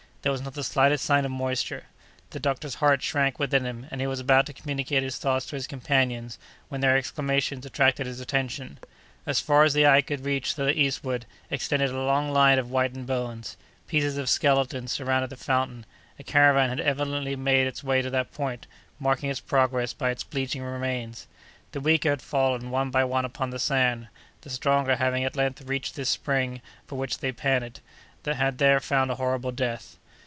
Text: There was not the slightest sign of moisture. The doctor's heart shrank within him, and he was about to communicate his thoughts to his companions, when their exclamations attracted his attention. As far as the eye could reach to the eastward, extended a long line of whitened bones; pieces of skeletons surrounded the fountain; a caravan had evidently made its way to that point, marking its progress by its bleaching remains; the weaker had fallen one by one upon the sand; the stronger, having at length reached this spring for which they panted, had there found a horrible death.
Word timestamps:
There 0.23 0.31
was 0.31 0.43
not 0.43 0.53
the 0.53 0.63
slightest 0.63 1.03
sign 1.03 1.25
of 1.25 1.31
moisture. 1.31 1.85
The 2.29 2.39
doctor's 2.39 2.75
heart 2.75 3.01
shrank 3.01 3.39
within 3.39 3.65
him, 3.65 3.87
and 3.89 3.99
he 3.99 4.05
was 4.05 4.19
about 4.19 4.45
to 4.45 4.53
communicate 4.53 5.01
his 5.01 5.17
thoughts 5.17 5.47
to 5.47 5.55
his 5.55 5.65
companions, 5.65 6.37
when 6.69 6.79
their 6.81 6.95
exclamations 6.95 7.65
attracted 7.65 8.05
his 8.05 8.19
attention. 8.19 8.77
As 9.25 9.39
far 9.39 9.63
as 9.63 9.73
the 9.73 9.87
eye 9.87 10.03
could 10.03 10.23
reach 10.23 10.53
to 10.53 10.63
the 10.65 10.77
eastward, 10.79 11.25
extended 11.49 11.89
a 11.89 11.99
long 11.99 12.29
line 12.31 12.59
of 12.59 12.67
whitened 12.67 13.07
bones; 13.07 13.57
pieces 13.87 14.15
of 14.19 14.29
skeletons 14.29 14.91
surrounded 14.91 15.31
the 15.31 15.37
fountain; 15.37 15.87
a 16.19 16.23
caravan 16.23 16.69
had 16.69 16.79
evidently 16.79 17.35
made 17.35 17.65
its 17.65 17.83
way 17.83 18.03
to 18.03 18.11
that 18.11 18.31
point, 18.31 18.67
marking 18.99 19.31
its 19.31 19.39
progress 19.39 19.91
by 19.91 20.11
its 20.11 20.23
bleaching 20.23 20.61
remains; 20.61 21.25
the 21.71 21.81
weaker 21.81 22.11
had 22.11 22.21
fallen 22.21 22.69
one 22.69 22.91
by 22.91 23.03
one 23.03 23.25
upon 23.25 23.49
the 23.49 23.57
sand; 23.57 24.07
the 24.41 24.51
stronger, 24.51 24.97
having 24.97 25.23
at 25.23 25.35
length 25.35 25.63
reached 25.63 25.95
this 25.95 26.09
spring 26.11 26.61
for 26.85 26.95
which 26.95 27.17
they 27.17 27.31
panted, 27.31 27.79
had 28.23 28.59
there 28.59 28.79
found 28.79 29.09
a 29.09 29.15
horrible 29.15 29.51
death. 29.51 29.97